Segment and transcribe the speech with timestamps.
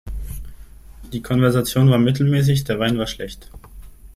[1.13, 3.51] Die Konversation war mittelmäßig, der Wein war schlecht.